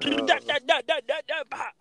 [0.00, 1.79] Da,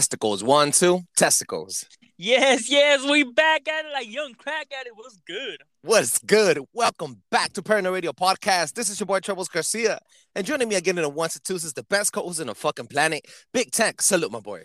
[0.00, 0.42] Testicles.
[0.42, 1.02] One, two.
[1.14, 1.84] Testicles.
[2.16, 4.92] Yes, yes, we back at it like young crack at it.
[4.94, 5.58] What's good?
[5.82, 6.58] What's good?
[6.72, 8.72] Welcome back to Paranoid Radio Podcast.
[8.72, 10.00] This is your boy Troubles Garcia.
[10.34, 12.54] And joining me again in the ones and twos is the best co-host in the
[12.54, 14.00] fucking planet, Big Tank.
[14.00, 14.62] Salute, my boy.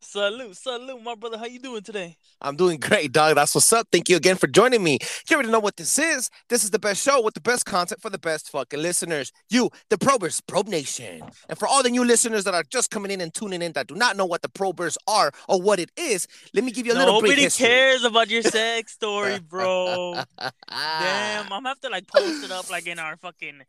[0.00, 1.36] Salute, salute, my brother.
[1.36, 2.16] How you doing today?
[2.40, 3.34] I'm doing great, dog.
[3.34, 3.88] That's what's up.
[3.90, 4.98] Thank you again for joining me.
[5.28, 6.30] You already know what this is.
[6.48, 9.32] This is the best show with the best content for the best fucking listeners.
[9.50, 11.22] You, the Probers, Probe Nation.
[11.48, 13.88] And for all the new listeners that are just coming in and tuning in that
[13.88, 16.92] do not know what the Probers are or what it is, let me give you
[16.92, 20.22] a little Nobody cares about your sex story, bro.
[20.38, 23.62] Damn, I'm gonna have to like post it up like in our fucking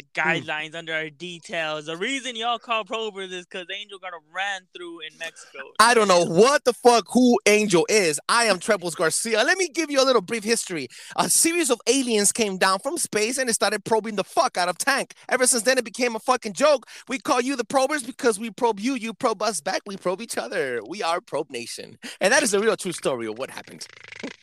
[0.00, 0.28] the hmm.
[0.28, 1.86] guidelines under our details.
[1.86, 5.58] The reason y'all call probers is because Angel got a ran through in Mexico.
[5.78, 8.20] I don't know what the fuck who Angel is.
[8.28, 9.42] I am Trebles Garcia.
[9.44, 10.88] Let me give you a little brief history.
[11.16, 14.68] A series of aliens came down from space and they started probing the fuck out
[14.68, 15.14] of Tank.
[15.28, 16.86] Ever since then, it became a fucking joke.
[17.08, 20.22] We call you the probers because we probe you, you probe us back, we probe
[20.22, 20.80] each other.
[20.86, 21.98] We are Probe Nation.
[22.20, 23.86] And that is the real true story of what happened.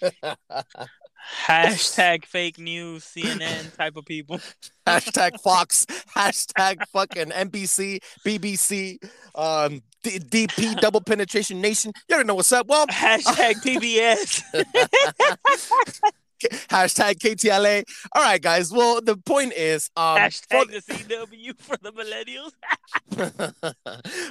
[1.46, 4.40] Hashtag fake news, CNN type of people.
[4.88, 8.98] Hashtag Fox, hashtag fucking NBC, BBC,
[9.36, 11.92] um, D- DP, double penetration nation.
[12.08, 12.68] You already know what's up.
[12.68, 14.44] Well, Hashtag PBS.
[16.70, 17.84] hashtag KTLA.
[18.14, 18.72] All right, guys.
[18.72, 22.52] Well, the point is, um, Hashtag the CW for the millennials.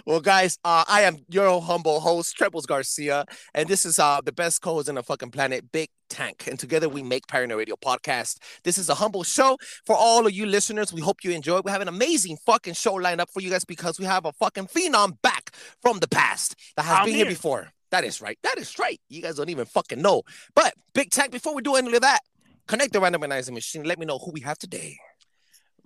[0.06, 4.33] well, guys, uh, I am your humble host, Trebles Garcia, and this is uh the
[4.33, 8.39] best co-host in the fucking planet, Big Tank, and together we make Paranoid Radio Podcast.
[8.64, 10.92] This is a humble show for all of you listeners.
[10.92, 11.61] We hope you enjoy.
[11.64, 14.33] We have an amazing fucking show lined up for you guys because we have a
[14.33, 15.50] fucking phenom back
[15.83, 17.27] from the past that has I'm been here here.
[17.27, 17.72] before.
[17.96, 18.39] That is right.
[18.42, 19.01] That is right.
[19.08, 20.20] You guys don't even fucking know.
[20.55, 22.20] But Big Tank, before we do any of that,
[22.68, 23.84] connect the randomizing machine.
[23.84, 24.98] Let me know who we have today.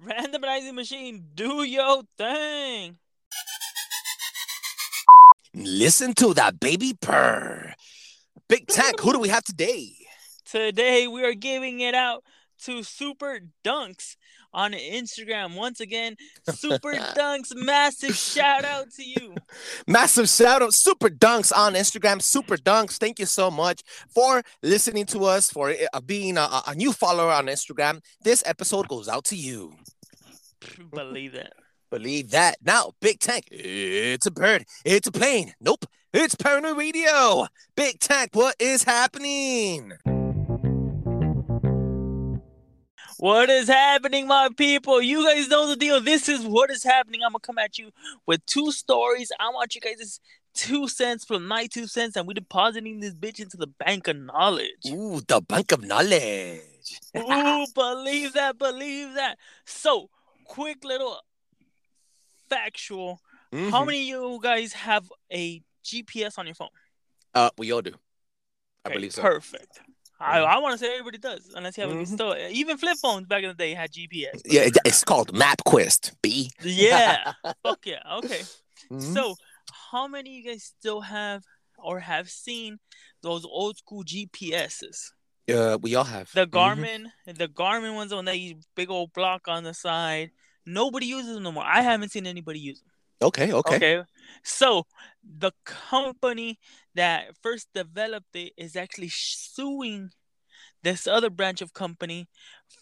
[0.04, 2.98] Randomizing machine, do your thing.
[5.54, 7.74] Listen to that baby purr.
[8.48, 9.92] Big Tank, who do we have today?
[10.44, 12.24] Today we are giving it out
[12.64, 14.16] to Super Dunks
[14.52, 15.54] on Instagram.
[15.56, 16.16] Once again,
[16.50, 19.34] Super Dunks, massive shout out to you.
[19.86, 22.20] Massive shout out, Super Dunks on Instagram.
[22.22, 26.62] Super Dunks, thank you so much for listening to us, for uh, being a, a-
[26.68, 28.00] a new follower on Instagram.
[28.22, 29.74] This episode goes out to you.
[30.92, 31.52] Believe that.
[31.90, 32.56] Believe that.
[32.62, 35.54] Now, Big Tank, it's a bird, it's a plane.
[35.60, 37.46] Nope, it's Paranoid Radio.
[37.76, 39.92] Big Tank, what is happening?
[43.20, 45.02] What is happening, my people?
[45.02, 46.00] You guys know the deal.
[46.00, 47.20] This is what is happening.
[47.22, 47.90] I'm gonna come at you
[48.26, 49.30] with two stories.
[49.38, 50.20] I want you guys'
[50.54, 54.16] two cents from my two cents, and we're depositing this bitch into the bank of
[54.16, 54.86] knowledge.
[54.86, 56.98] Ooh, the bank of knowledge.
[57.18, 59.36] Ooh, believe that, believe that.
[59.66, 60.08] So,
[60.44, 61.20] quick little
[62.48, 63.20] factual.
[63.52, 63.86] How Mhm.
[63.86, 66.70] many of you guys have a GPS on your phone?
[67.34, 67.92] Uh, we all do.
[68.86, 69.20] I Okay, believe so.
[69.20, 69.82] Perfect.
[70.20, 70.40] I.
[70.40, 72.06] I want to say everybody does, unless you have a Mhm.
[72.06, 74.40] still even flip phones back in the day had GPS.
[74.44, 76.12] Yeah, it's called MapQuest.
[76.22, 76.50] B.
[76.62, 77.32] Yeah.
[77.62, 78.02] Fuck yeah.
[78.18, 78.42] Okay.
[78.90, 79.14] Mhm.
[79.14, 79.34] So,
[79.90, 81.42] how many of you guys still have
[81.78, 82.78] or have seen
[83.22, 85.12] those old school GPSs?
[85.50, 86.50] Uh, we all have The Mhm.
[86.52, 88.36] Garmin, the Garmin ones on that
[88.76, 90.30] big old block on the side.
[90.66, 91.64] Nobody uses them no more.
[91.64, 92.90] I haven't seen anybody use them.
[93.22, 93.76] Okay, okay.
[93.76, 94.02] Okay.
[94.44, 94.86] So
[95.22, 96.58] the company
[96.94, 100.10] that first developed it is actually suing
[100.82, 102.28] this other branch of company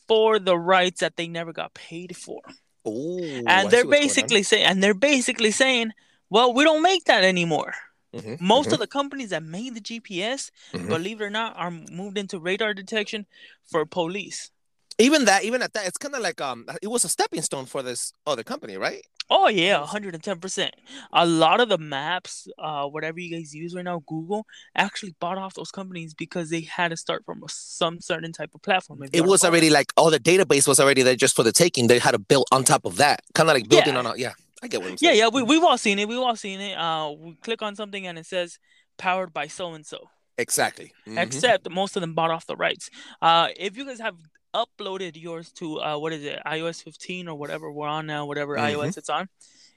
[0.07, 2.41] for the rights that they never got paid for.
[2.87, 4.01] Ooh, and see they're what's going on.
[4.07, 5.93] basically saying and they're basically saying,
[6.31, 7.75] well, we don't make that anymore.
[8.15, 10.89] Mhm, Most mhm, of the companies that made the GPS, mhm.
[10.89, 13.27] believe it or not, are moved into radar detection
[13.65, 14.51] for police.
[14.99, 17.67] even that, even at that, it's kind of like um, it was a stepping stone
[17.67, 19.03] for this other company, right?
[19.31, 20.71] Oh yeah, 110%.
[21.13, 25.37] A lot of the maps, uh whatever you guys use right now, Google actually bought
[25.39, 29.03] off those companies because they had to start from a, some certain type of platform.
[29.03, 31.43] It you're on a was already like all the database was already there just for
[31.43, 31.89] the taking.
[31.89, 33.99] They had to build on top of that, kind of like building Yeah.
[34.01, 34.07] on.
[34.07, 34.33] A, yeah,
[34.63, 35.17] I get what Yeah, saying.
[35.19, 36.09] yeah, yeah, we we've all seen it.
[36.09, 36.75] We've all seen it.
[36.79, 38.59] Uh we click on something and it says
[38.97, 40.09] powered by so and so.
[40.39, 40.93] exactly.
[41.07, 41.19] Mhm.
[41.23, 42.89] Except most of them bought off the rights.
[43.21, 44.17] Uh if you guys have
[44.55, 48.57] uploaded yours to uh, what is it, iOS 15 or whatever we're on now, whatever
[48.57, 48.73] Mhm.
[48.75, 49.29] iOS it's on,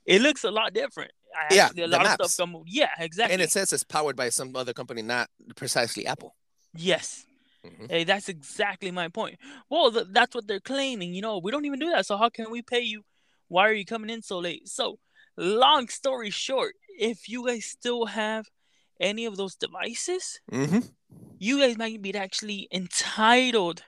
[0.05, 1.11] it looks a lot different.
[1.49, 2.63] I Yeah, actually, a lot of stuff come.
[2.67, 3.33] Yeah, exactly.
[3.33, 6.35] And it says it's powered by some other company, not precisely Apple.
[6.75, 7.25] yes.
[7.63, 7.89] Mhm.
[7.91, 9.37] Hey, that's exactly my point.
[9.69, 11.13] Well, th- that's what they're claiming.
[11.13, 12.07] You know, we don't even do that.
[12.07, 13.03] So how can we pay you?
[13.49, 14.67] Why are you coming in so late?
[14.67, 14.97] So,
[15.37, 18.47] long story short, if you guys still have
[18.99, 20.79] any of those devices, Mm-hmm.
[21.37, 23.83] you guys might be actually entitled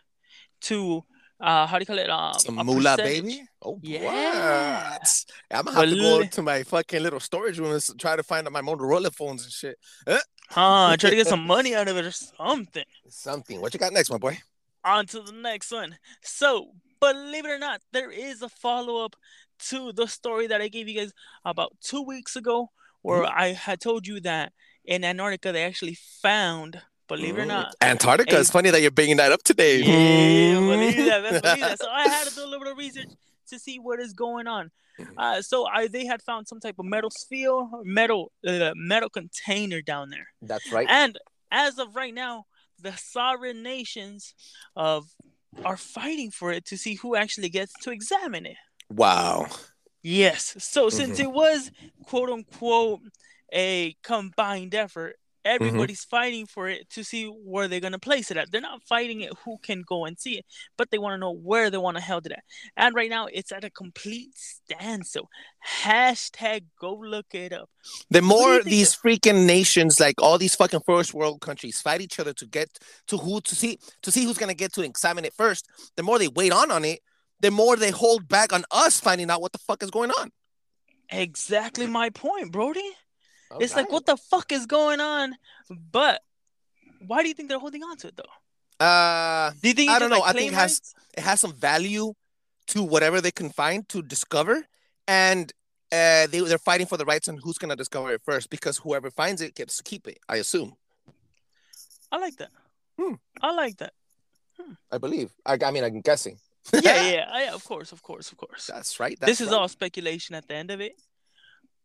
[0.63, 1.03] to
[1.39, 2.09] uh how do you call it?
[2.09, 3.43] Um, Some moolah, baby.
[3.61, 4.91] Oh, Yeah.
[4.91, 5.25] what?
[5.51, 8.45] I'm gonna have to go to my fucking little storage room and try to find
[8.47, 9.77] out my Motorola phones and shit.
[10.49, 10.95] Huh?
[10.97, 12.85] Try to get some money out of it or something.
[13.09, 13.61] Something.
[13.61, 14.37] What you got next, my boy?
[14.85, 15.97] on to the next one.
[16.23, 19.15] So, believe it or not, there is a follow up
[19.69, 21.13] to the story that I gave you guys
[21.45, 22.69] about two weeks ago,
[23.01, 23.39] where Mm-hmm.
[23.39, 24.51] I had told you that
[24.83, 28.37] in Antarctica they actually found, believe it or Mm, not, Antarctica.
[28.37, 29.79] a- It's funny that you're bringing that up today.
[29.79, 31.79] yeah, believe that, best believe that.
[31.79, 33.09] So I had to do a little bit of research
[33.49, 34.71] to see what is going on.
[35.17, 39.81] Uh, so I they had found some type of metal sphere, metal uh, metal container
[39.81, 40.27] down there.
[40.41, 40.87] That's right.
[40.89, 41.17] And
[41.51, 42.45] as of right now,
[42.79, 44.33] the sovereign nations
[44.75, 45.05] of
[45.65, 48.57] are fighting for it to see who actually gets to examine it.
[48.89, 49.47] Wow.
[50.03, 50.55] Yes.
[50.59, 51.23] So since Mhm.
[51.23, 51.71] it was
[52.05, 53.01] quote unquote
[53.51, 55.15] a combined effort,
[55.45, 55.65] Mm-hmm.
[55.65, 58.51] everybody's fighting for it to see where they're gonna place it at.
[58.51, 60.45] They're not fighting it who can go and see it,
[60.77, 62.43] but they want to know where they want to hold it at.
[62.77, 65.29] And right now it's at a complete standstill.
[65.83, 67.69] Hashtag go look it up.
[68.09, 72.33] The more these freaking nations, like all these fucking first world countries, fight each other
[72.33, 72.69] to get
[73.07, 75.67] to who to see to see who's gonna get to examine it first,
[75.97, 76.99] the more they wait on on it,
[77.41, 80.31] the more they hold back on us finding out what the fuck is going on.
[81.09, 82.89] Exactly my point, Brody.
[83.59, 85.35] It's like, what the fuck is going on?
[85.69, 86.21] But
[87.05, 88.85] why do you think they're holding on to it though?
[88.85, 90.25] Uh, Do you think I don't just know.
[90.25, 90.95] like I think it has- rights?
[91.17, 92.13] it has some value
[92.67, 94.65] to whatever they can find to discover,
[95.07, 95.51] and
[95.91, 99.11] uh, they they're fighting for the rights on who's gonna discover it first because whoever
[99.11, 100.17] finds it gets to keep it.
[100.27, 100.73] I assume.
[102.11, 102.49] I like that.
[102.99, 103.15] Hmm.
[103.41, 103.93] I like that.
[104.91, 105.31] I believe.
[105.45, 106.37] I, I mean, I'm guessing.
[106.73, 108.67] Yeah, yeah, yeah, of course, of course, of course.
[108.67, 109.19] That's right.
[109.19, 109.57] this is right.
[109.57, 110.93] all speculation at the end of it.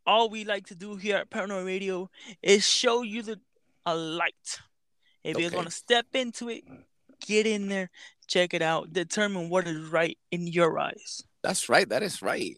[0.09, 2.09] All we like to do here at Paranoid Radio
[2.43, 3.39] is show you the
[3.85, 4.59] a light.
[5.23, 5.57] If you guys Okay.
[5.57, 6.65] want to step into it,
[7.27, 7.91] get in there,
[8.27, 11.23] check it out, determine what is right in your eyes.
[11.43, 11.87] That's right.
[11.87, 12.57] That is right.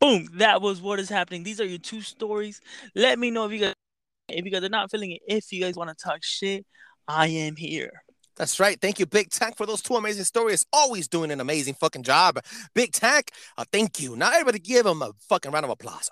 [0.00, 1.42] Boom, that was what is happening.
[1.42, 2.62] These are your two stories.
[2.94, 3.74] Let me know if you guys
[4.30, 5.20] if you guys are not feeling it.
[5.26, 6.64] If you guys want to talk shit,
[7.06, 8.02] I am here.
[8.38, 8.80] That's right.
[8.80, 10.64] Thank you, Big Tank, for those two amazing stories.
[10.72, 12.38] Always doing an amazing fucking job.
[12.72, 14.14] Big Tank, uh, thank you.
[14.14, 16.08] Now everybody give him a fucking round of applause.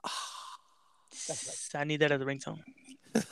[1.28, 2.58] That's I need that as a ringtone.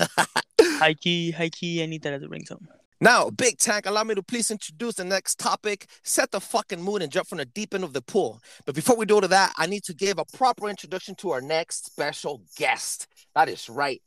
[0.60, 1.82] high key, high key.
[1.82, 2.66] I need that as a ringtone.
[3.00, 5.88] Now, Big Tank, allow me to please introduce the next topic.
[6.04, 8.40] Set the fucking mood and jump from the deep end of the pool.
[8.64, 11.40] But before we do to that, I need to give a proper introduction to our
[11.40, 13.08] next special guest.
[13.34, 14.00] That is right.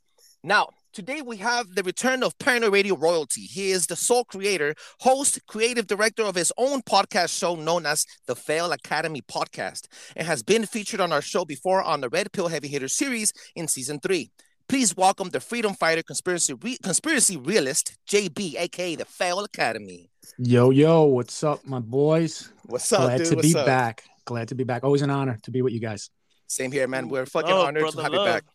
[0.43, 3.41] Now, today we have the return of Paranoid Radio Royalty.
[3.41, 8.03] He is the sole creator, host, creative director of his own podcast show known as
[8.25, 9.81] the Fail Academy Podcast
[10.15, 13.31] and has been featured on our show before on the Red Pill Heavy Hitter series
[13.55, 14.31] in season three.
[14.67, 20.09] Please welcome the freedom fighter, conspiracy re- conspiracy realist, JB, aka the Fail Academy.
[20.39, 22.51] Yo, yo, what's up, my boys?
[22.65, 23.27] What's up, Glad dude?
[23.27, 23.67] to What's be up?
[23.67, 24.03] back.
[24.25, 24.83] Glad to be back.
[24.83, 26.09] Always an honor to be with you guys.
[26.47, 27.07] Same here, man.
[27.07, 28.45] We're fucking Love, honored to brother, have you back.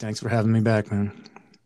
[0.00, 1.12] Thanks for having me back, man.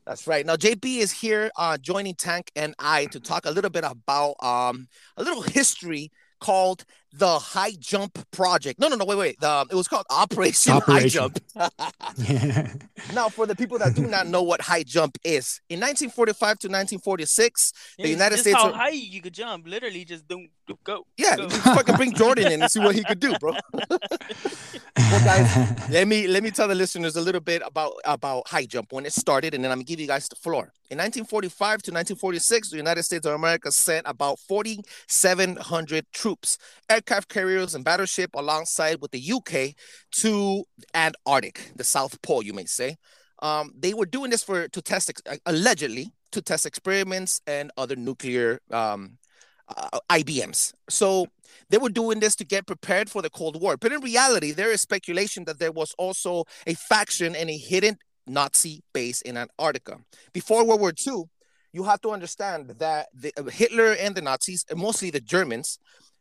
[0.08, 0.46] That's right.
[0.46, 4.42] Now JB is here uh, joining Tank and I to talk a little bit about
[4.42, 4.88] um,
[5.18, 6.10] a little history
[6.40, 8.78] called the High Jump Project.
[8.78, 9.40] No, no, no, wait, wait.
[9.40, 11.38] The, it was called Operation, High Jump.
[13.14, 16.66] Now, for the people that do not know what high jump is, in 1945 to
[16.68, 19.66] 1946, Yeah, The United just States how are- high you could jump.
[19.66, 21.06] Literally, just don't, don't go.
[21.16, 21.48] yeah, go.
[21.48, 23.54] fucking bring Jordan in and see what he could do, bro.
[25.10, 28.66] Well, guys, let me let me tell the listeners a little bit about about high
[28.66, 30.72] jump when it started, and then I'm gonna give you guys the floor.
[30.90, 36.58] In 1945 to 1946, the United States of America sent about 4,700 troops,
[36.98, 39.74] aircraft carriers, and battleship alongside with the UK
[40.20, 40.64] to
[40.94, 42.96] Antarctic, the South Pole, you may say.
[43.40, 47.96] Um, they were doing this for to test uh, allegedly to test experiments and other
[47.96, 49.18] nuclear um,
[49.68, 50.74] uh, IBMs.
[50.90, 51.26] So
[51.70, 53.76] they were doing this to get prepared for the Cold War.
[53.76, 57.96] But in reality, there is speculation that there was also a faction and a hidden
[58.26, 59.98] Nazi base in Antarctica.
[60.32, 61.24] Before World War II,
[61.72, 65.78] you have to understand that the, uh, Hitler and the Nazis, mostly the Germans,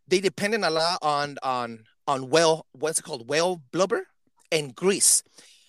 [0.07, 4.07] they depended a lot on on on whale, what's it called, whale blubber
[4.51, 5.23] and grease.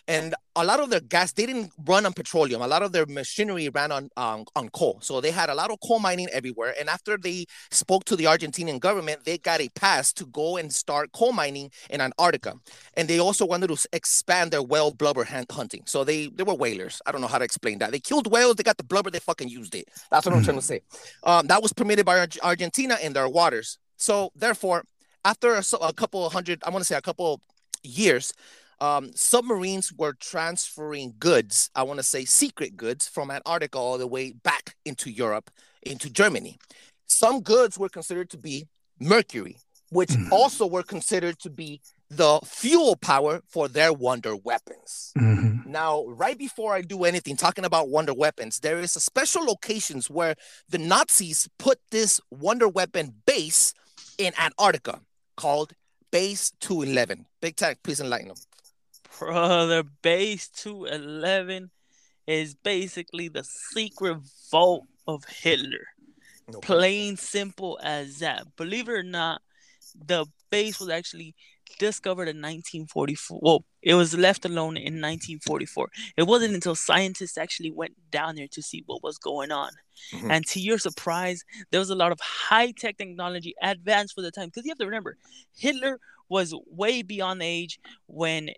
[0.07, 2.63] and a lot of their gas they didn't run on petroleum.
[2.63, 4.99] A lot of their machinery ran on um, on coal.
[5.03, 6.75] So they had a lot of coal mining everywhere.
[6.81, 10.73] And after they spoke to the Argentinian government, they got a pass to go and
[10.73, 12.55] start coal mining in Antarctica.
[12.97, 15.83] And they also wanted to expand their whale blubber hunt- hunting.
[15.87, 17.03] So they they were whalers.
[17.07, 17.91] I don't know how to explain that.
[17.93, 18.55] They killed whales.
[18.57, 19.11] They got the blubber.
[19.11, 19.87] They fucking used it.
[20.11, 20.81] That's what I'm trying to say.
[21.25, 23.79] Um, that was permitted by Arg- Argentina in their waters.
[23.99, 24.85] So therefore,
[25.25, 27.41] after a, a couple of hundred, I want to say a couple
[27.83, 28.33] years,
[28.81, 34.07] um, submarines were transferring goods, I want to say secret goods, from Antarctica all the
[34.07, 35.51] way back into Europe,
[35.83, 36.59] into Germany.
[37.07, 38.69] Some goods were considered to be
[39.01, 39.59] mercury,
[39.91, 40.31] which Mhm.
[40.31, 45.13] also were considered to be the fuel power for their wonder weapons.
[45.19, 45.67] Mhm.
[45.67, 50.09] Now, right before I do anything talking about wonder weapons, there is a special locations
[50.09, 50.37] where
[50.69, 53.75] the Nazis put this wonder weapon base
[54.19, 55.01] in Antarctica
[55.37, 55.73] called
[56.11, 57.27] Base 211.
[57.41, 58.37] Big Tank, please enlighten them.
[59.19, 61.71] Brother, base 211
[62.27, 64.19] is basically the secret
[64.51, 65.87] vault of Hitler.
[66.53, 68.47] No Plain simple as that.
[68.57, 69.41] Believe it or not,
[69.95, 71.35] the base was actually
[71.79, 73.39] discovered in 1944.
[73.43, 75.91] Well, it was left alone in 1944.
[76.17, 79.71] It wasn't until scientists actually went down there to see what was going on.
[80.13, 80.31] Mhm.
[80.31, 84.31] And to your surprise, there was a lot of high tech technology advanced for the
[84.31, 84.49] time.
[84.49, 85.17] Because you have to remember,
[85.57, 88.51] Hitler was way beyond the age when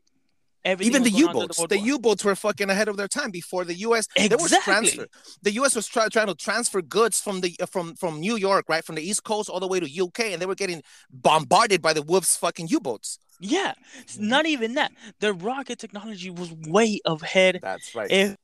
[0.65, 3.09] everything Even the going on through U-boats, World the U-boats were fucking ahead of their
[3.09, 4.07] time before the U.S.
[4.17, 4.73] There was Exactly.
[4.73, 5.07] transfer.
[5.43, 5.75] The U.S.
[5.77, 9.03] was try, trying to transfer goods from the from from New York, right, from the
[9.03, 12.37] East Coast all the way to UK, and they were getting bombarded by the Wolves
[12.37, 13.19] fucking U-boats.
[13.41, 13.73] Yeah,
[14.05, 14.19] Mhm.
[14.21, 14.93] not even that.
[15.21, 17.61] The rocket technology was way ahead.
[17.63, 18.11] That's right.
[18.11, 18.37] If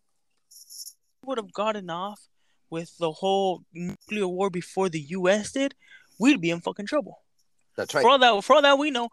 [1.22, 2.20] we would have gotten off
[2.70, 5.52] with the whole nuclear war before the U.S.
[5.52, 5.74] did,
[6.18, 7.18] we'd be in fucking trouble.
[7.76, 8.00] That's right.
[8.02, 9.10] For all that, for all that we know,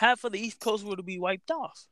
[0.00, 1.86] half of the East Coast would be wiped off.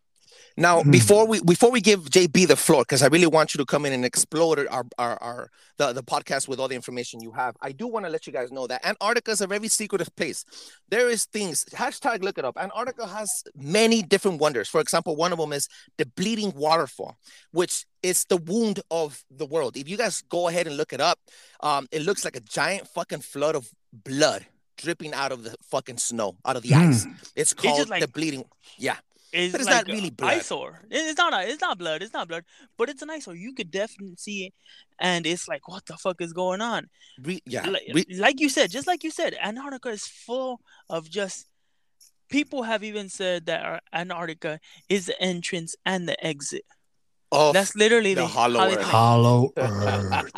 [0.56, 0.90] Now, Hmm.
[0.90, 3.86] before we before we give JB the floor, because I really want you to come
[3.86, 7.56] in and explode our our, our the, the podcast with all the information you have,
[7.62, 10.44] I do want to let you guys know that Antarctica is a very secretive place.
[10.88, 12.56] There is things hashtag look it up.
[12.58, 14.68] Antarctica has many different wonders.
[14.68, 17.16] For example, one of them is the bleeding waterfall,
[17.52, 19.76] which is the wound of the world.
[19.76, 21.18] If you guys go ahead and look it up,
[21.60, 25.98] um, it looks like a giant fucking flood of blood dripping out of the fucking
[25.98, 26.90] snow, out of the Hmm.
[26.90, 27.06] ice.
[27.34, 28.44] It's called just like- the bleeding.
[28.76, 28.96] Yeah.
[29.32, 30.32] It's But it's like not really blood.
[30.34, 30.82] eyesore.
[30.90, 31.34] It's not.
[31.34, 32.02] A, it's not blood.
[32.02, 32.44] It's not blood.
[32.78, 33.34] But it's an eyesore.
[33.34, 34.54] You could definitely see it,
[34.98, 36.88] and it's like, what the fuck is going on?
[37.22, 37.66] Re- yeah.
[37.68, 41.46] like, Re- like you said, just like you said, Antarctica is full of just
[42.30, 46.64] people have even said that uh, Antarctica is the entrance and the exit.
[47.30, 48.84] Oh, That's literally the the, hollow how they earth.
[48.84, 50.32] Hollow Earth.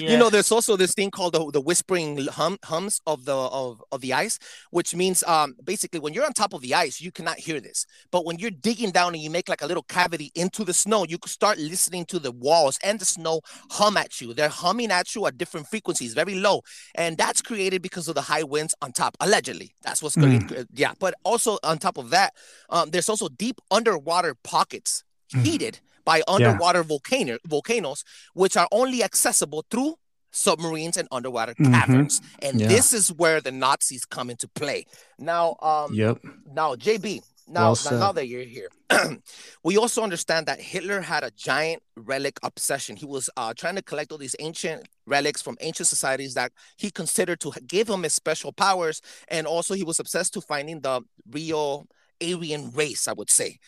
[0.00, 3.82] You know, there's also this thing called the, the whispering hum, hums of the of,
[3.92, 4.38] of the ice,
[4.70, 7.86] which means um basically when you're on top of the ice, you cannot hear this.
[8.10, 11.04] But when you're digging down and you make like a little cavity into the snow,
[11.08, 14.34] you can start listening to the walls and the snow hum at you.
[14.34, 16.62] They're humming at you at different frequencies, very low,
[16.94, 19.16] and that's created because of the high winds on top.
[19.20, 20.40] Allegedly, that's what's going.
[20.42, 20.66] Mm.
[20.72, 22.32] Yeah, but also on top of that,
[22.70, 25.02] um, there's also deep underwater pockets
[25.34, 25.44] Mm.
[25.44, 29.96] heated by underwater volcano volcanoes, which are only accessible through
[30.30, 31.72] submarines and underwater Mhm.
[31.72, 32.20] caverns.
[32.40, 32.68] And Yeah.
[32.68, 34.86] this is where the Nazis come into play.
[35.18, 36.18] Now, um, Yep.
[36.46, 38.68] now JB, now, Well now, now that you're here,
[39.64, 42.96] we also understand that Hitler had a giant relic obsession.
[42.96, 46.90] He was uh, trying to collect all these ancient relics from ancient societies that he
[46.90, 51.02] considered to give him his special powers, and also he was obsessed to finding the
[51.30, 51.86] real
[52.22, 53.58] Aryan race, I would say.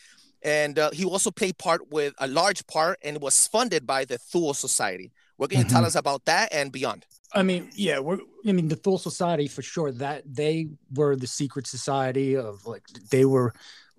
[0.43, 4.17] And uh, he also played part with a large part, and was funded by the
[4.17, 5.11] Thule Society.
[5.37, 5.87] What can you tell Mhm.
[5.87, 7.05] us about that and beyond?
[7.33, 9.91] I mean, yeah, we're, I mean, the Thule Society for sure.
[9.91, 13.53] That they were the secret society of like they were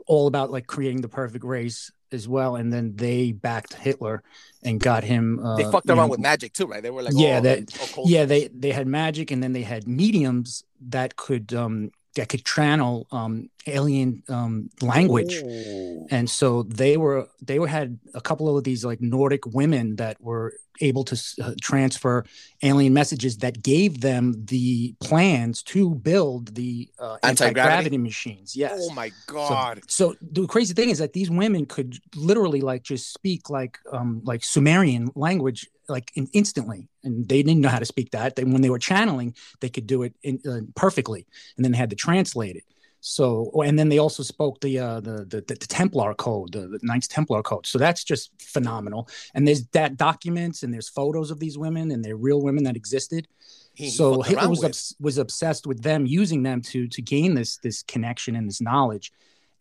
[0.06, 4.22] all about like creating the perfect race as well, and then they backed Hitler
[4.64, 5.38] and got him.
[5.38, 6.82] Uh, They fucked around know, with magic too, right?
[6.82, 8.08] They were like, Yeah, oh, that- occult.
[8.08, 12.44] yeah, they they had magic, and then they had mediums that could um that could
[12.44, 15.34] channel um alien um language.
[15.44, 16.06] Ooh.
[16.10, 20.20] and so they were they were had a couple of these like nordic women that
[20.20, 20.52] were
[20.82, 22.24] able to uh, transfer
[22.62, 27.44] alien messages that gave them the plans to build the uh, Anti-gravity?
[27.60, 29.80] anti-gravity machines yes Oh my so, god.
[29.86, 34.22] so the crazy thing is that these women could literally like just speak like um
[34.24, 36.88] like sumerian language like in, instantly.
[37.04, 38.36] And they didn't know how to speak that.
[38.36, 41.26] Then when they were channeling they could do it in, uh, perfectly.
[41.56, 42.64] And then they had to translate it.
[43.00, 46.80] So and then they also spoke the uh the the, the, templar code the, the
[46.82, 47.66] knights templar code.
[47.66, 49.08] So that's just phenomenal.
[49.34, 52.76] And there's that documents and there's photos of these women and they're real women that
[52.76, 53.26] existed.
[53.74, 57.56] He- so Hitler was obs- was obsessed with them using them to to gain this
[57.58, 59.12] this connection and this knowledge,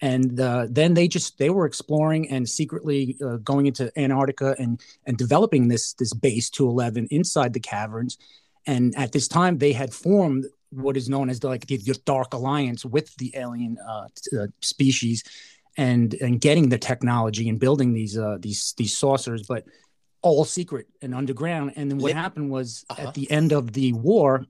[0.01, 4.79] and uh, then they just they were exploring and secretly uh, going into Antarctica and
[5.06, 8.18] and developing this this base 211 inside the caverns.
[8.65, 12.00] And at this time, they had formed what is known as the, like the, the
[12.06, 14.08] Dark Alliance with the alien uh,
[14.39, 15.24] uh, species,
[15.77, 19.63] and and getting the technology and building these uh, these these saucers, but
[20.22, 21.72] all secret and underground.
[21.77, 23.08] And then what Lit- happened was Uh-huh.
[23.08, 24.46] at the end of the war,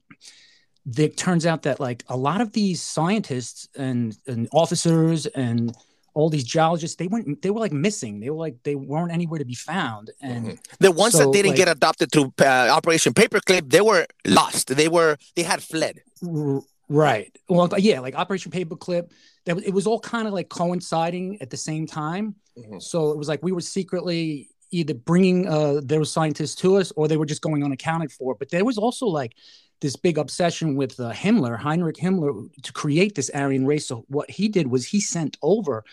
[0.98, 5.75] it turns out that like a lot of these scientists and and officers and
[6.15, 9.39] all these geologists they went they were like missing they were like they weren't anywhere
[9.39, 10.58] to be found and Mhm.
[10.79, 14.65] The ones So, that didn't like- get adopted to uh, Operation Paperclip, they were lost.
[14.75, 15.96] They were they had fled.
[16.27, 17.31] R- Right.
[17.48, 19.12] Well, yeah, like Operation Paperclip.
[19.46, 22.25] That it was all kind of like coinciding at the same time.
[22.58, 22.81] Mhm.
[22.81, 27.08] So it was like we were secretly either bringing uh those scientists to us, or
[27.08, 28.29] they were just going unaccounted for.
[28.39, 29.34] But there was also like
[29.81, 33.88] this big obsession with uh, Himmler, Heinrich Himmler, to create this Aryan race.
[33.88, 35.83] So what he did was he sent over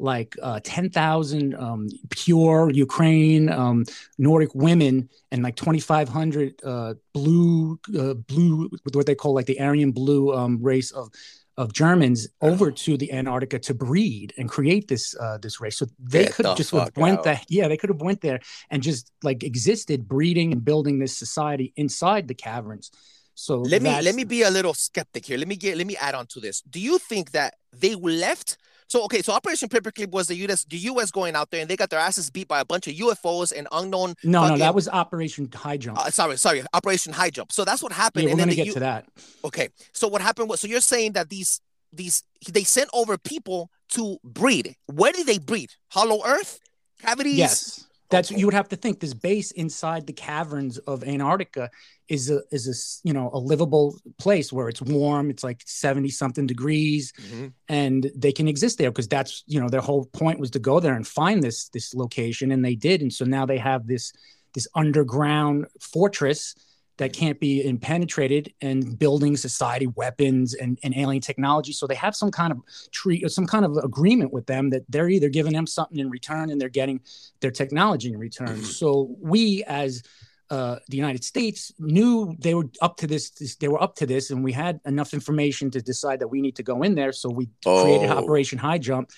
[0.00, 3.84] like uh, 10,000 um, pure Ukraine um,
[4.18, 9.60] Nordic women and like 2,500 uh, blue, uh, blue, with what they call like the
[9.60, 11.10] Aryan blue um, race of
[11.56, 15.78] of Germans over to the Antarctica to breed and create this uh, this race.
[15.78, 17.24] So they Get could the have just have went out.
[17.24, 17.40] there.
[17.48, 21.72] Yeah, they could have went there and just like existed, breeding and building this society
[21.76, 22.90] inside the caverns.
[23.34, 25.38] So Let me let me be a little skeptic here.
[25.38, 26.62] Let me get let me add on to this.
[26.62, 28.58] Do you think that they left?
[28.86, 31.76] So okay, so Operation Paperclip was the US the US going out there and they
[31.76, 34.14] got their asses beat by a bunch of UFOs and unknown.
[34.22, 35.98] no, no, that was Operation High Jump.
[35.98, 37.50] Uh, sorry, sorry, Operation High Jump.
[37.50, 38.24] So that's what happened.
[38.24, 39.06] yeah, we're and then gonna the get to that.
[39.44, 41.60] Okay, so what happened was so you're saying that these
[41.92, 44.76] these they sent over people to breed.
[44.86, 45.70] Where did they breed?
[45.88, 46.60] Hollow Earth,
[47.00, 47.36] cavities.
[47.36, 47.86] Yes.
[48.10, 48.38] That's Okay.
[48.40, 51.70] you would have to think this base inside the caverns of Antarctica
[52.08, 52.74] is a is a
[53.08, 57.52] you know a livable place where it's warm, it's like 70 something degrees Mhm.
[57.68, 60.80] and they can exist there because that's you know their whole point was to go
[60.80, 64.12] there and find this this location and they did and so now they have this
[64.54, 66.54] this underground fortress
[66.96, 72.14] that can't be impenetrated and building society weapons and, and alien technology so they have
[72.14, 72.60] some kind of
[72.92, 76.50] treat some kind of agreement with them that they're either giving them something in return
[76.50, 77.00] and they're getting
[77.40, 80.02] their technology in return so we as
[80.50, 83.56] uh, the United States knew they were up to this, this.
[83.56, 86.56] They were up to this, and we had enough information to decide that we need
[86.56, 87.12] to go in there.
[87.12, 88.18] So we created Oh.
[88.18, 89.10] Operation High Jump,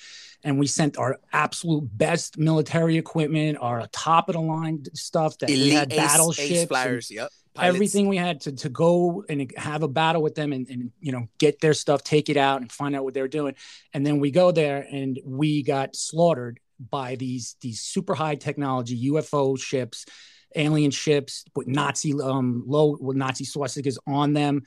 [0.45, 5.51] and we sent our absolute best military equipment, our top of the line stuff that
[5.51, 7.11] we had ace, battleships, ace and flyers.
[7.11, 7.31] Yep.
[7.57, 7.75] Pilots.
[7.75, 11.13] everything we had to to go and have a battle with them and, and you
[11.13, 13.55] know get their stuff, take it out, and find out what they're doing.
[13.93, 19.11] And then we go there, and we got slaughtered by these these super high technology
[19.11, 20.07] UFO ships
[20.55, 24.63] alien ships with Nazi um low with Nazi swastikas on them,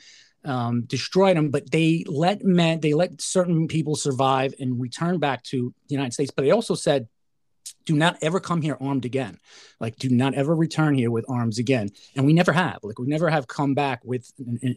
[0.45, 1.49] um, destroyed them.
[1.49, 6.13] But they let men, they let certain people survive and return back to the United
[6.13, 6.31] States.
[6.35, 7.07] But they also said,
[7.89, 9.39] do not ever come here armed again.
[9.79, 11.89] Like, do not ever return here with arms again.
[12.15, 12.77] And we never have.
[12.83, 14.31] Like, we never have come back with,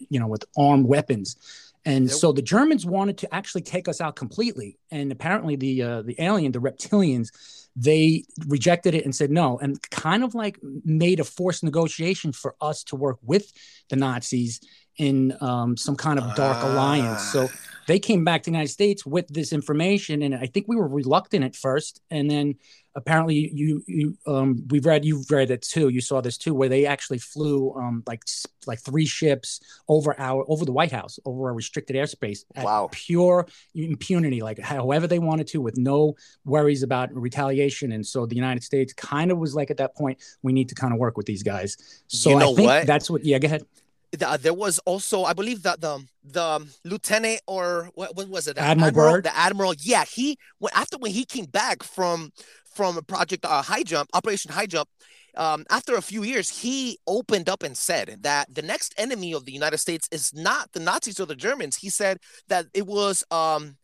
[0.08, 1.36] you know, with armed weapons.
[1.84, 2.16] And Yep.
[2.16, 4.78] so the Germans wanted to actually take us out completely.
[4.90, 7.28] And apparently the uh, the alien, the reptilians,
[7.76, 12.54] they rejected it and said no, and kind of like made a forced negotiation for
[12.62, 13.52] us to work with
[13.90, 14.58] the Nazis
[14.96, 17.20] in um, some kind of dark alliance.
[17.30, 17.50] So.
[17.92, 20.88] They came back to the United States with this information, and I think we were
[20.88, 22.54] reluctant at first, and then
[22.94, 25.90] apparently you you um, we've read you've read it too.
[25.90, 28.22] You saw this too, where they actually flew um, like
[28.66, 32.88] like three ships over our over the White House over our restricted airspace Wow.
[32.92, 36.14] pure impunity, like however they wanted to, with no
[36.46, 37.92] worries about retaliation.
[37.92, 40.74] And so the United States kind of was like at that point, we need to
[40.74, 41.76] kind of work with these guys.
[42.06, 42.86] So You I think what?
[42.86, 43.22] that's what.
[43.22, 43.66] Yeah, go ahead.
[44.12, 48.56] The, there was also, I believe that the the lieutenant or what, what was it?
[48.56, 49.24] The Admiral Byrd?
[49.24, 49.74] The admiral.
[49.78, 52.32] Yeah, he when, after when he came back from
[52.64, 54.88] from Project uh, High Jump, Operation High Jump.
[55.34, 59.46] Um, after a few years, he opened up and said that the next enemy of
[59.46, 61.76] the United States is not the Nazis or the Germans.
[61.76, 63.76] He said that it was um,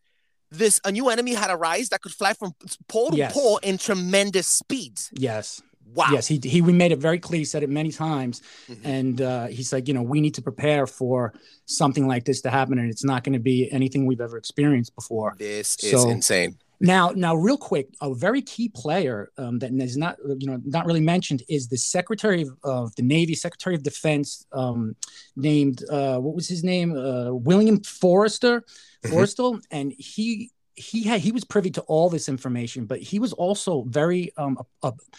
[0.51, 2.53] this a new enemy had arisen that could fly from
[2.87, 3.33] pole to Yes.
[3.33, 5.09] pole in tremendous speeds.
[5.13, 5.59] Yes.
[5.93, 6.07] Wow.
[6.11, 6.27] Yes.
[6.27, 7.39] He he we made it very clear.
[7.39, 8.77] He said it many times, Mhm.
[8.83, 11.33] and uh, he's like, you know, we need to prepare for
[11.65, 14.93] something like this to happen, and it's not going to be anything we've ever experienced
[14.95, 15.35] before.
[15.37, 16.57] This is insane.
[16.81, 20.85] Now, now, real quick, a very key player um, that is not, you know, not
[20.85, 24.95] really mentioned is the Secretary of, of the Navy, Secretary of Defense, um,
[25.35, 26.95] named uh, what was his name?
[26.95, 28.63] Uh, William Forrester,
[29.03, 29.11] Mhm.
[29.11, 33.33] Forrestal, and he he had he was privy to all this information, but he was
[33.33, 34.57] also very um,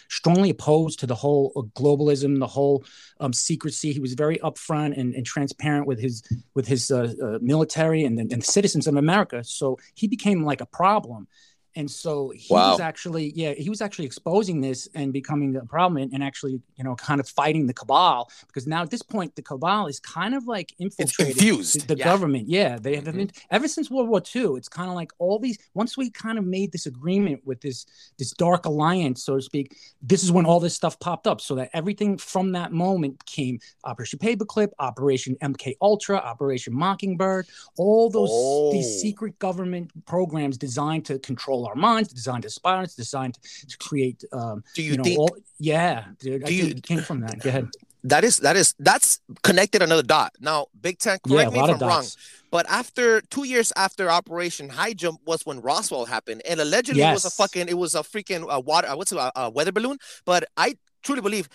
[0.09, 2.83] strongly opposed to the whole uh, globalism, the whole
[3.19, 3.93] um, secrecy.
[3.93, 6.23] He was very upfront and, and transparent with his
[6.55, 9.43] with his uh, uh, military and, and citizens of America.
[9.43, 11.27] So he became like a problem
[11.75, 12.71] and so he Wow.
[12.71, 16.59] was actually yeah he was actually exposing this and becoming a problem and, and actually
[16.75, 19.99] you know kind of fighting the cabal because now at this point the cabal is
[19.99, 22.03] kind of like It's infiltrated the, the yeah.
[22.03, 23.13] government yeah they have Mhm.
[23.17, 26.37] been ever since world war ii it's kind of like all these once we kind
[26.37, 27.85] of made this agreement with this
[28.17, 31.55] this dark alliance so to speak this is when all this stuff popped up so
[31.55, 37.45] that everything from that moment came operation paperclip operation mk ultra operation mockingbird
[37.77, 38.71] all those Oh.
[38.71, 43.37] these secret government programs designed to control our minds designed to spy on us designed
[43.67, 47.01] to, create um Do you, you, know think all yeah dude, I do you- came
[47.01, 47.69] from that go ahead
[48.03, 50.33] that is that is that's connected another dot?
[50.39, 52.05] Now, Big Tank, yeah a correct me if I'm wrong,
[52.49, 57.13] but after two years after Operation High Jump was when Roswell happened, and allegedly it
[57.13, 59.71] was a fucking it was a freaking uh, water uh, what's it, uh, a weather
[59.71, 59.97] balloon.
[60.25, 61.47] But I truly believe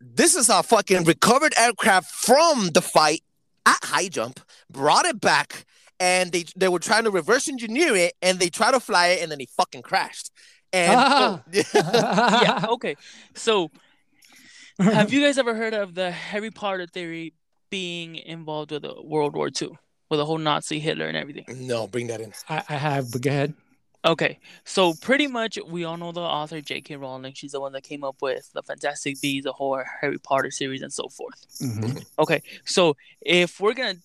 [0.00, 3.22] this is a fucking recovered aircraft from the fight
[3.66, 5.66] at High Jump, brought it back,
[6.00, 9.22] and they they were trying to reverse engineer it, and they tried to fly it,
[9.22, 10.30] and then he fucking crashed.
[10.72, 11.42] And Ah.
[11.52, 12.66] yeah.
[12.70, 12.96] Okay.
[13.34, 13.70] So,
[14.78, 17.32] have you guys ever heard of the Harry Potter theory
[17.70, 19.70] being involved with uh, World War II,
[20.10, 21.44] with the whole Nazi Hitler and everything?
[21.66, 22.32] no, bring that in.
[22.48, 23.54] I, I have, but go ahead.
[24.04, 26.94] Okay, so pretty much we all know the author J.K.
[26.94, 27.32] Rowling.
[27.34, 30.82] She's the one that came up with the Fantastic Beasts, the whole Harry Potter series,
[30.82, 31.44] and so forth.
[31.60, 32.04] Mhm.
[32.20, 33.96] Okay, so if we're gonna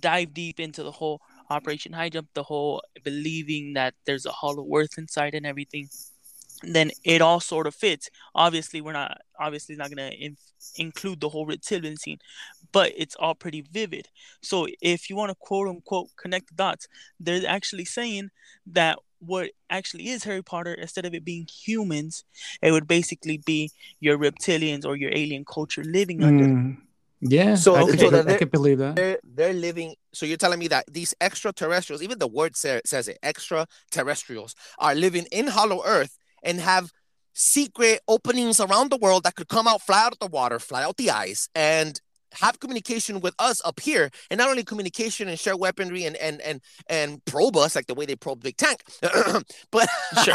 [0.00, 4.66] dive deep into the whole Operation High Jump, the whole believing that there's a hollow
[4.74, 5.88] earth inside and everything,
[6.62, 8.10] then it all sort of fits.
[8.34, 10.36] Obviously, we're not obviously not gonna in-
[10.76, 12.18] include the whole reptilian scene,
[12.72, 14.08] but it's all pretty vivid.
[14.42, 16.88] So if you want to quote unquote connect the dots,
[17.20, 18.30] they're actually saying
[18.66, 22.24] that what actually is Harry Potter, instead of it being humans,
[22.62, 26.44] it would basically be your reptilians or your alien culture living under.
[26.44, 26.76] Mm.
[27.28, 28.96] Yeah, So- I, could, so that could believe that.
[28.96, 33.08] they're they're living so you're telling me that these extraterrestrials even the word sa- says
[33.08, 36.90] it extraterrestrials are living in hollow earth and have
[37.34, 40.82] secret openings around the world that could come out fly out of the water fly
[40.82, 42.00] out the ice and
[42.32, 46.40] have communication with us up here and not only communication and share weaponry and and
[46.42, 48.82] and and probe us like the way they probe big tank
[49.70, 49.88] but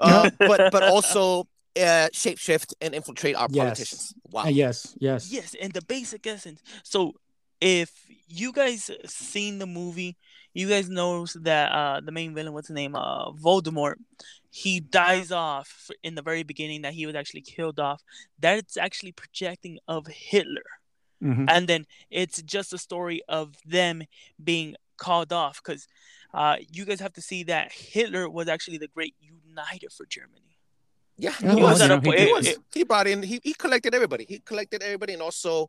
[0.00, 1.40] uh, but but also
[1.76, 3.62] uh shapeshift and infiltrate our Yes.
[3.64, 5.30] politicians wow Uh, yes, yes.
[5.32, 6.62] Yes, and the basic essence.
[6.82, 7.14] So
[7.60, 7.90] if
[8.28, 10.16] you guys seen the movie,
[10.54, 13.96] you guys know that uh the main villain, what's his name, uh Voldemort,
[14.50, 18.02] he dies off in the very beginning that he was actually killed off.
[18.38, 20.68] That's actually projecting of Hitler.
[21.22, 21.46] Mhm.
[21.48, 24.04] And then it's just a story of them
[24.42, 25.86] being called off because
[26.34, 30.57] uh you guys have to see that Hitler was actually the great uniter for Germany.
[31.18, 31.78] Yeah, Yeah, he well, was.
[31.80, 32.56] you at a he point- he did- was.
[32.74, 33.22] He brought in.
[33.22, 34.24] He, he collected everybody.
[34.28, 35.68] He collected everybody, and also,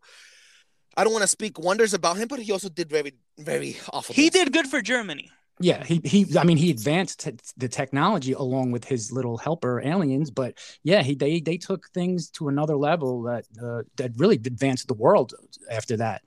[0.95, 4.13] I don't want to speak wonders about him, but he also did very, very awful.
[4.13, 4.45] He things.
[4.45, 5.31] did good for Germany.
[5.61, 6.25] Yeah, he he.
[6.37, 11.01] I mean, he advanced te- the technology along with his little helper aliens, but yeah,
[11.01, 15.33] he they they took things to another level that uh, that really advanced the world
[15.69, 16.21] after that.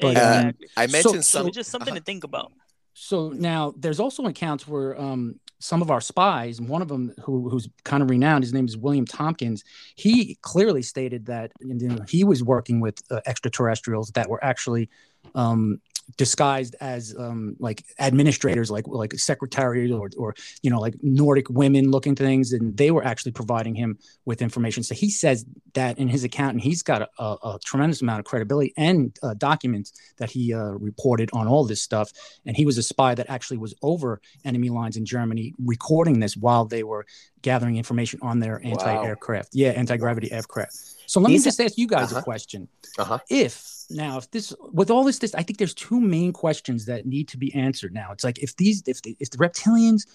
[0.00, 0.68] But, um, Exactly.
[0.76, 1.46] I mentioned So some.
[1.48, 1.98] it's just something uh-huh.
[1.98, 2.52] to think about.
[2.94, 7.48] So now there's also accounts where um, some of our spies, one of them who,
[7.48, 9.64] who's kind of renowned, his name is William Tompkins.
[9.96, 14.88] He clearly stated that you know, he was working with uh, extraterrestrials that were actually
[15.34, 15.80] um,
[16.16, 21.90] disguised as um, like administrators, like like secretaries or or you know like Nordic women
[21.90, 24.82] looking things, and they were actually providing him with information.
[24.82, 28.24] So he says that in his account, and he's got a, a, tremendous amount of
[28.24, 32.10] credibility and uh, documents that he uh, reported on all this stuff
[32.46, 36.36] and he was a spy that actually was over enemy lines in Germany, recording this
[36.36, 37.06] while they were
[37.42, 40.74] gathering information on their anti-aircraft, yeah, anti-gravity aircraft.
[41.06, 42.20] So let me just ask you guys Uh-huh.
[42.20, 43.18] a question: Uh-huh.
[43.28, 47.06] If now, if this, with all this, this, I think there's two main questions that
[47.06, 47.94] need to be answered.
[47.94, 50.06] Now, it's like if these, if the, if the reptilians,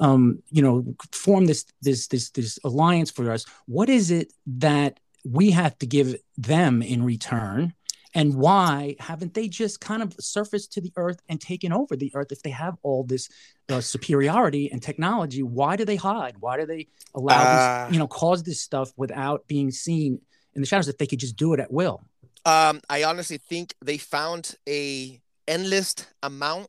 [0.00, 5.00] um, you know, form this this this this alliance for us, what is it that
[5.24, 7.74] we have to give them in return?
[8.14, 12.10] and why haven't they just kind of surfaced to the earth and taken over the
[12.14, 13.28] earth if they have all this
[13.68, 17.84] uh, superiority and technology why do they hide why do they allow Ah.
[17.86, 20.20] this you know cause this stuff without being seen
[20.54, 22.02] in the shadows if they could just do it at will
[22.44, 26.68] Um, I honestly think they found a endless amount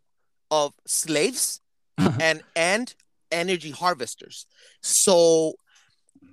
[0.52, 1.62] of slaves
[1.98, 2.94] and and
[3.32, 4.46] energy harvesters.
[4.82, 5.54] So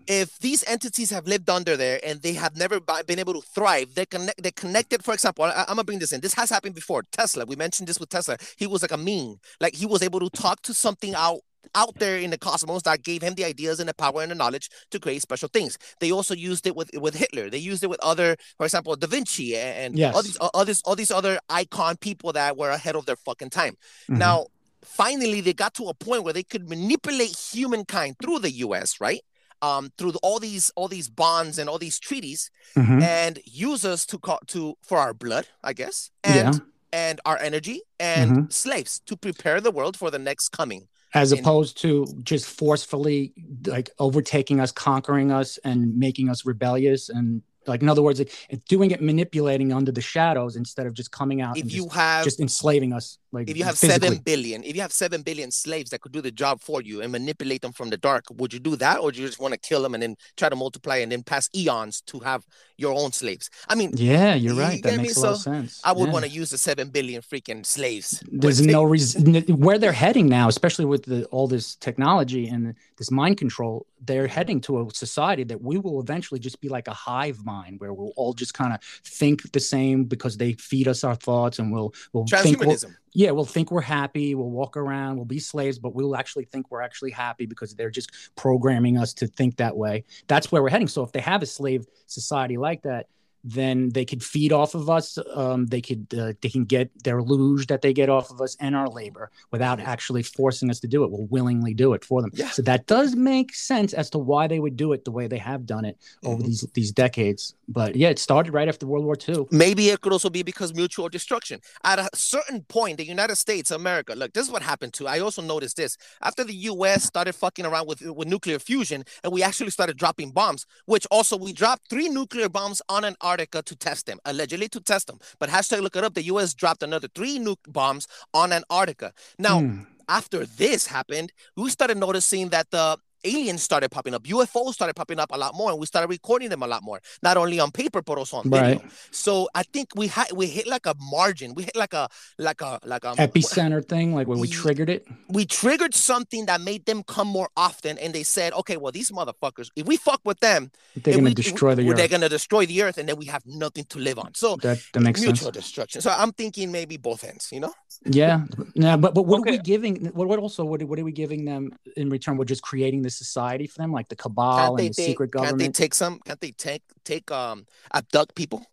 [0.07, 3.95] if these entities have lived under there and they have never been able to thrive,
[3.95, 4.43] they connect.
[4.43, 5.05] They connected.
[5.05, 6.21] For example, I, am gonna bring this in.
[6.21, 7.03] This has happened before.
[7.11, 7.45] Tesla.
[7.45, 8.37] We mentioned this with Tesla.
[8.57, 9.37] He was like a meme.
[9.61, 11.41] Like he was able to talk to something out
[11.75, 14.35] out there in the cosmos that gave him the ideas and the power and the
[14.35, 15.79] knowledge to create special things.
[16.01, 17.51] They also used it with with Hitler.
[17.51, 20.15] They used it with other, for example, Da Vinci and Yes.
[20.15, 23.51] all these all these all these other icon people that were ahead of their fucking
[23.51, 23.77] time.
[24.11, 24.19] Mhm.
[24.19, 24.47] Now,
[24.85, 29.01] finally, they got to a point where they could manipulate humankind through the U.S.
[29.01, 29.23] Right.
[29.63, 33.03] Um, through all these all these bonds and all these treaties, Mhm.
[33.03, 36.61] and use us to call to for our blood, I guess, and Yeah.
[36.93, 38.53] and our energy and Mhm.
[38.53, 40.89] slaves to prepare the world for the next coming.
[41.17, 43.33] As opposed to just forcefully
[43.67, 48.65] like overtaking us conquering us and making us rebellious and like in other words it's
[48.69, 51.95] doing it manipulating under the shadows instead of just coming out If and you just,
[51.97, 54.09] have just enslaving us like if you have physically.
[54.09, 57.03] seven billion, if you have seven billion slaves that could do the job for you
[57.03, 59.53] and manipulate them from the dark, would you do that, or do you just want
[59.53, 62.47] to kill them and then try to multiply and then pass eons to have
[62.79, 63.49] your own slaves?
[63.69, 65.03] I mean, yeah you're You right that me?
[65.05, 66.13] makes a lot of sense I would Yeah.
[66.13, 68.23] want to use the seven billion freaking slaves.
[68.31, 69.35] there's no reason
[69.65, 74.27] where they're heading now especially with the all this technology and this mind control they're
[74.27, 77.93] heading to a society that we will eventually just be like a hive mind where
[77.95, 78.81] we'll all just kind of
[79.21, 82.95] think the same because they feed us our thoughts and we'll we'll think we'll, transhumanism.
[83.17, 86.71] Yeah we'll think we're happy we'll walk around we'll be slaves but we'll actually think
[86.71, 90.05] we're actually happy because they're just programming us to think that way.
[90.27, 90.89] That's where we're heading.
[90.89, 93.07] So if they have a slave society like that
[93.47, 97.21] then they could feed off of us um, they could uh, they can get their
[97.23, 100.89] loosh that they get off of us and our labor without actually forcing us to
[100.89, 102.51] do it we'll willingly do it for them Yeah.
[102.51, 105.39] so that does make sense as to why they would do it the way they
[105.39, 106.47] have done it over Mhm.
[106.47, 110.13] these these decades but yeah it started right after world war ii Maybe it could
[110.13, 111.61] also be because mutual destruction.
[111.85, 115.07] At a certain point, the United States, America, look, this is what happened to.
[115.07, 117.05] I also noticed this after the U.S.
[117.05, 120.67] started fucking around with with nuclear fusion, and we actually started dropping bombs.
[120.87, 123.05] Which also we dropped three nuclear bombs on
[123.37, 125.19] Antarctica to test them, allegedly to test them.
[125.39, 126.15] But hashtag look it up.
[126.15, 126.55] The U.S.
[126.55, 129.13] dropped another three nuke bombs on Antarctica.
[129.39, 129.83] Now, Hmm.
[130.09, 135.19] after this happened, we started noticing that the aliens started popping up, UFOs started popping
[135.19, 137.71] up a lot more, and we started recording them a lot more, not only on
[137.71, 138.61] paper but also on video.
[138.61, 138.83] Right.
[139.11, 142.61] So I think we had we hit like a margin, we hit like a like
[142.61, 146.61] a like a epicenter thing like when we Ye- triggered it we triggered something that
[146.61, 150.21] made them come more often, and they said, okay, well these motherfuckers, if we fuck
[150.25, 151.97] with them, they're and going we- to destroy the earth.
[151.97, 154.35] They're earth gonna destroy the earth, and then we have nothing to live on.
[154.35, 156.01] So that, that makes sense mutual destruction.
[156.01, 157.73] So I'm thinking maybe both ends, you know.
[158.05, 160.07] Yeah, yeah, but but what are we giving?
[160.07, 162.37] What what also what, what are we giving them in return?
[162.37, 165.07] We're just creating this society for them, like the Can't cabal they and the take,
[165.07, 166.21] secret can't they take some?
[166.25, 168.67] Can't they take take um abduct people?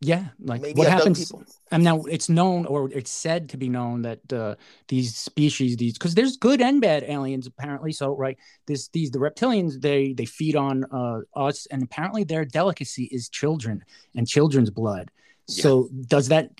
[0.00, 1.18] yeah, like Maybe what happens?
[1.18, 1.42] people.
[1.72, 4.54] And now it's known, or it's said to be known that uh,
[4.86, 7.92] these species, these because there's good and bad aliens apparently.
[7.92, 12.44] So right, this these the reptilians they they feed on uh, us, and apparently their
[12.44, 15.10] delicacy is children and children's blood.
[15.48, 15.62] Yeah.
[15.62, 16.50] So does that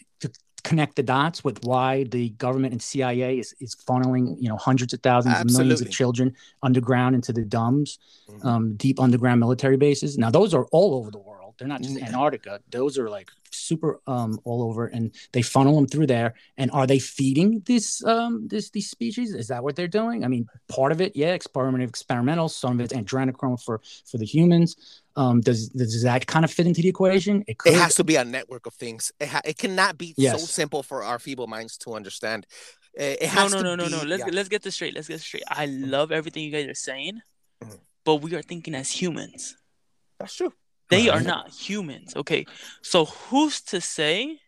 [0.64, 4.92] connect the dots with why the government and CIA is, is funneling you know hundreds
[4.92, 8.44] of thousands of millions of children underground into the DUMBs, Mhm.
[8.44, 10.18] um, deep underground military bases?
[10.18, 11.54] Now those are all over the world.
[11.58, 12.06] They're not just Yeah.
[12.06, 12.60] Antarctica.
[12.70, 16.34] Those are like super um, all over, and they funnel them through there.
[16.56, 19.34] And are they feeding this um, this these species?
[19.34, 20.24] Is that what they're doing?
[20.24, 22.48] I mean, part of it, yeah, experimental, experimental.
[22.48, 24.76] Some of it's adrenochrome for for the humans.
[25.18, 27.42] Um, does does that kind of fit into the equation?
[27.48, 27.72] It could.
[27.72, 29.11] It has to be a network of things.
[29.18, 32.46] It, ha- it cannot be so simple for our feeble minds to understand.
[32.94, 34.02] It No, has no, to no, no, be, no.
[34.04, 34.33] Let's yeah.
[34.33, 34.94] let's get this straight.
[34.94, 35.42] Let's get this straight.
[35.48, 37.20] I love everything you guys are saying,
[37.62, 37.78] Mhm.
[38.04, 39.57] but we are thinking as humans.
[40.20, 40.52] That's true.
[40.88, 42.14] They are not humans.
[42.16, 42.46] Okay.
[42.83, 44.38] So who's to say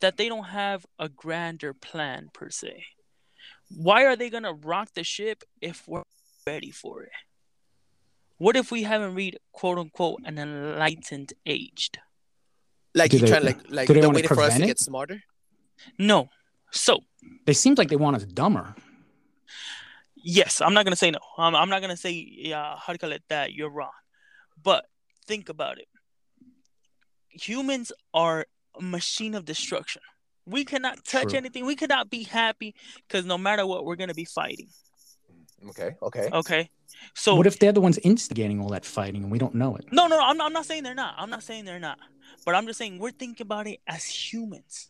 [0.00, 2.84] that they don't have a grander plan per se?
[3.68, 6.02] Why are they gonna rock the ship if we're
[6.46, 7.12] ready for it?
[8.38, 11.98] What if we haven't read quote unquote an enlightened aged?
[12.94, 14.66] Like Do you they- trying like like they they're wanna waiting for us to it?
[14.66, 15.22] get smarter.
[15.98, 16.28] No.
[16.72, 17.00] So
[17.46, 18.74] They seem like they want us dumber.
[20.16, 21.18] yes, I'm not gonna say no.
[21.38, 22.76] I'm, I'm not gonna say yeah.
[22.78, 23.52] How do you call it that?
[23.52, 23.90] You're wrong.
[24.62, 24.84] But
[25.26, 25.88] think about it.
[27.30, 28.46] Humans are
[28.78, 30.02] a machine of destruction.
[30.46, 31.38] We cannot touch True.
[31.38, 31.66] anything.
[31.66, 32.74] We cannot be happy
[33.06, 34.68] because no matter what, we're gonna be fighting.
[35.70, 35.96] Okay.
[36.02, 36.28] Okay.
[36.32, 36.70] Okay.
[37.14, 39.86] So what if they're the ones instigating all that fighting and we don't know it?
[39.92, 41.14] no, no, I'm not, I'm not saying they're not.
[41.18, 41.98] I'm not saying they're not.
[42.44, 44.88] But I'm just saying we're thinking about it as humans.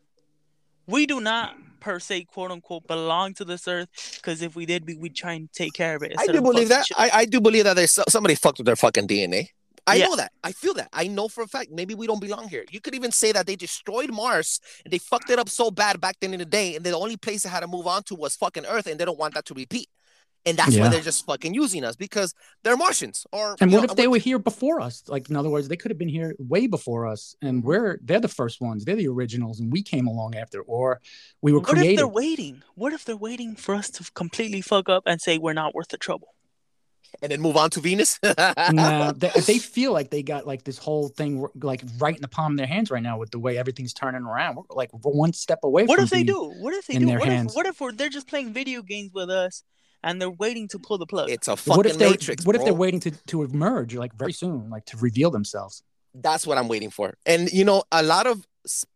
[0.86, 4.86] We do not per se, quote unquote, belong to this earth because if we did,
[4.86, 6.12] we would try and take care of it.
[6.18, 6.86] I do believe that.
[6.86, 6.98] shit.
[6.98, 9.48] I, I do believe that there's somebody fucked with their fucking DNA.
[9.88, 10.06] I Yeah.
[10.06, 10.32] know that.
[10.44, 10.88] I feel that.
[10.92, 11.70] I know for a fact.
[11.70, 12.64] Maybe we don't belong here.
[12.70, 16.00] You could even say that they destroyed Mars and they fucked it up so bad
[16.00, 18.14] back then in the day, and the only place they had to move on to
[18.14, 19.88] was fucking Earth, and they don't want that to repeat.
[20.46, 23.26] And that's why they're just fucking using us because they're Martians.
[23.32, 25.02] Or And what know, if they were here before us?
[25.08, 27.66] Like, in other words, they could have been here way before us, and mm-hmm.
[27.66, 28.84] we're they're the first ones.
[28.84, 31.00] They're the originals, and we came along after, or
[31.42, 32.62] we were What if they're waiting?
[32.74, 35.88] What if they're waiting for us to completely fuck up and say we're not worth
[35.88, 36.28] the trouble?
[37.22, 38.18] and then move on to Venus?
[38.72, 42.28] no, they, they feel like they got like this whole thing like right in the
[42.28, 44.56] palm of their hands right now with the way everything's turning around.
[44.56, 45.84] We're like we're one step away.
[45.84, 46.52] What if they do?
[46.58, 47.06] What if they in do?
[47.06, 47.52] their What hands.
[47.52, 49.62] if, what if we're, they're just playing video games with us
[50.02, 51.30] and they're waiting to pull the plug?
[51.30, 52.44] it's a What fucking if they're matrix.
[52.44, 55.82] What if they're waiting to to emerge like very soon, like to reveal themselves?
[56.14, 57.14] That's what I'm waiting for.
[57.26, 58.46] And you know, a lot of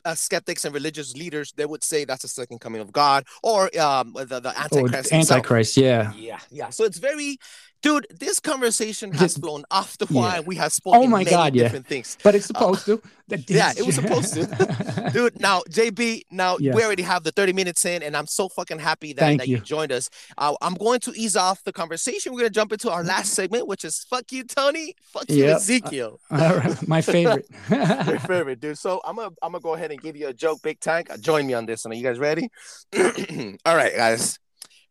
[0.04, 3.70] uh, skeptics and religious leaders they would say that's the second coming of God or
[3.78, 5.10] um the, the Antichrist.
[5.10, 5.38] himself.
[5.38, 6.12] Antichrist, yeah.
[6.14, 6.70] Yeah, yeah.
[6.70, 7.38] So it's very,
[7.82, 8.06] dude.
[8.10, 10.40] This conversation has Just- flown off the yeah.
[10.40, 11.64] We have spoken Oh my many God, yeah.
[11.64, 12.16] different things.
[12.22, 13.00] But it's supposed to.
[13.28, 15.10] That yeah, it was supposed to.
[15.12, 16.74] Dude, now JB, now Yes.
[16.74, 19.48] we already have the 30 minutes in, and I'm so fucking happy that, Thank that
[19.48, 19.56] you.
[19.56, 19.62] you.
[19.62, 20.10] joined us.
[20.36, 22.32] Uh, I'm going to ease off the conversation.
[22.32, 24.94] We're gonna jump into our last segment, which is fuck you, Tony.
[25.02, 25.56] Fuck you, Yep.
[25.56, 26.18] Ezekiel.
[26.30, 27.46] All right, my favorite.
[27.70, 28.78] Your favorite, dude.
[28.78, 31.08] So I'm gonna I'm gonna go ahead and give you a joke, Big Tank.
[31.10, 31.92] Uh, Join me on this one.
[31.92, 32.50] Are you guys ready?
[33.64, 34.38] All right, guys.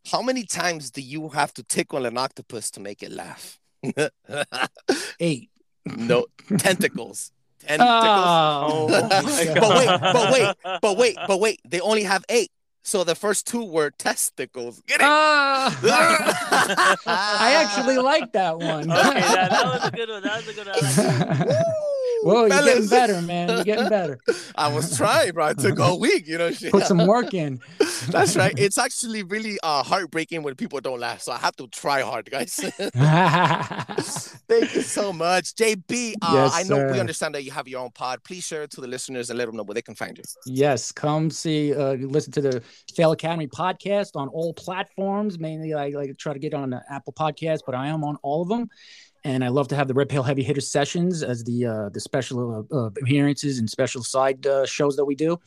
[0.07, 3.59] How many times do you have to tickle an octopus to make it laugh?
[5.19, 5.49] Eight.
[5.85, 6.25] no,
[6.57, 7.31] tentacles.
[7.59, 7.89] Tentacles.
[7.91, 9.59] Oh, my my God.
[9.59, 12.51] But wait, but wait, But wait, but wait, they only have eight.
[12.83, 14.81] So the first two were testicles.
[14.87, 15.05] Get it?
[15.05, 15.77] Ah.
[17.05, 18.89] I actually like that one.
[18.89, 20.23] Okay, that, that was a good one.
[20.23, 21.65] That was a good one.
[22.25, 22.49] I like that.
[22.49, 23.49] Whoa, you're getting better, man.
[23.49, 24.19] You're getting better.
[24.55, 25.47] I was trying, bro.
[25.47, 26.51] It took a week, you know.
[26.51, 26.71] Shit.
[26.71, 27.59] Put some work in.
[28.09, 28.53] That's right.
[28.57, 31.21] It's actually really uh, heartbreaking when people don't laugh.
[31.21, 32.53] So I have to try hard, guys.
[34.47, 36.13] Thank you so much, JB.
[36.21, 38.23] Uh, Yes, I know we understand that you have your own pod.
[38.23, 40.23] Please share it to the listeners and let them know where they can find you.
[40.45, 42.63] yes, come see, uh, listen to the
[42.95, 45.39] Fail Academy podcast on all platforms.
[45.39, 48.41] Mainly, I like try to get on the Apple Podcast, but I am on all
[48.41, 48.69] of them.
[49.23, 51.99] And I love to have the Red Pill Heavy Hitter sessions as the uh, the
[51.99, 55.39] special uh, uh, appearances and special side uh, shows that we do.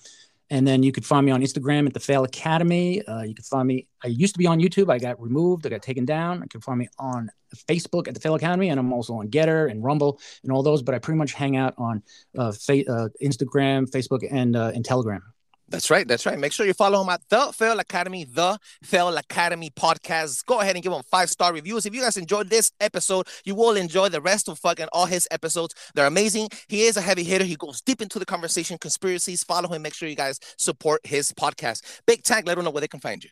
[0.51, 3.03] And then you could find me on Instagram at the Fail Academy.
[3.07, 3.87] Uh, you can find me.
[4.05, 4.91] I used to be on YouTube.
[4.91, 5.67] I got removed.
[5.67, 6.43] I got taken down.
[6.43, 7.31] You can find me on
[7.67, 10.83] Facebook at the Fail Academy, and I'm also on Gettr and Rumble and all those.
[10.83, 12.03] But I pretty much hang out on
[12.37, 15.23] uh, fa- Instagram, Facebook, and and Telegram.
[15.69, 16.07] That's right.
[16.07, 16.39] That's right.
[16.39, 20.45] Make sure you follow him at the Fail Academy, the Fail Academy podcast.
[20.45, 21.87] Go ahead and give him five star reviews.
[21.87, 25.27] If you guys enjoyed this episode, you will enjoy the rest of fucking all his
[25.31, 25.75] episodes.
[25.95, 26.49] They're amazing.
[26.69, 27.45] He is a heavy hitter.
[27.45, 29.45] He goes deep into the conversation, conspiracies.
[29.45, 29.83] Follow him.
[29.83, 32.01] Make sure you guys support his podcast.
[32.07, 33.31] Big Tank, let them know where they can find you.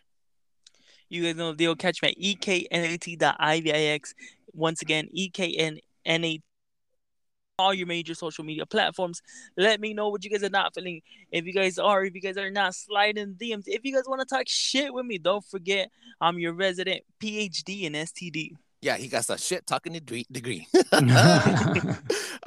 [1.11, 1.77] You guys know the deal.
[1.77, 4.15] Catch me at eknat.ivix.
[4.55, 6.41] Once again, eknat.
[7.61, 9.23] All your major social media platforms.
[9.57, 11.03] Let me know what you guys are not feeling.
[11.31, 14.21] If you guys are, if you guys are not sliding DMs, if you guys want
[14.21, 18.57] to talk shit with me, don't forget I'm your resident PhD in STD.
[18.83, 20.27] Yeah, he got that shit talking degree.
[20.33, 20.67] degree.
[20.93, 21.01] All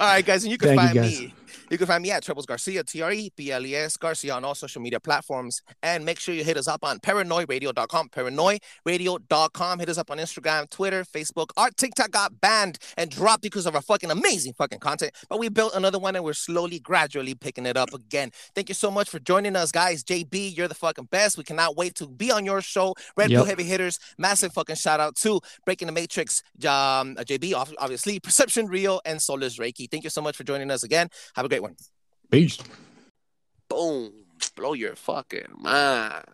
[0.00, 1.20] right, guys, and you can Thank you, find guys.
[1.20, 1.34] me.
[1.70, 4.34] You can find me at Trebles Garcia, T R E B L E S Garcia
[4.34, 5.62] on all social media platforms.
[5.82, 9.78] And make sure you hit us up on paranoidradio.com, paranoidradio.com.
[9.78, 11.50] Hit us up on Instagram, Twitter, Facebook.
[11.56, 15.12] Our TikTok got banned and dropped because of our fucking amazing fucking content.
[15.28, 18.30] But we built another one and we're slowly, gradually picking it up again.
[18.54, 20.02] Thank you so much for joining us, guys.
[20.04, 21.36] JB, you're the fucking best.
[21.38, 22.94] We cannot wait to be on your show.
[23.16, 23.46] Red Yep.
[23.46, 29.00] Heavy Hitters, massive fucking shout out to Breaking the Matrix, um, JB, obviously, Perception Rio,
[29.04, 29.90] and Solus Reiki.
[29.90, 31.08] Thank you so much for joining us again.
[31.44, 31.76] Have a great one.
[32.30, 32.56] Peace.
[33.68, 34.12] Boom.
[34.56, 36.24] Blow your fucking mind.